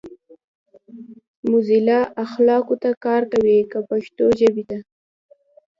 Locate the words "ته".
2.81-2.89, 4.69-4.77